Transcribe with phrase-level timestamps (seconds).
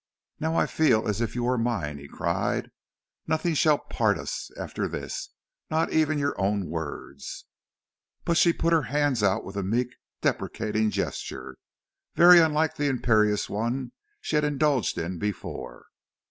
[0.39, 2.71] "Now I feel as if you were mine," he cried.
[3.27, 5.29] "Nothing shall part us after this,
[5.69, 7.45] not even your own words."
[8.25, 9.89] But she put her hands out with a meek,
[10.21, 11.55] deprecating gesture,
[12.15, 15.85] very unlike the imperious one she had indulged in before.